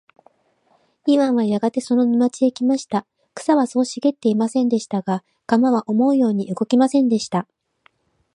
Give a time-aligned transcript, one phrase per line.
[1.05, 3.05] イワンはやがてその沼地へ来ました。
[3.35, 5.03] 草はそう茂ってはいませんでした。
[5.03, 7.47] が、鎌は思うように動きませんでした。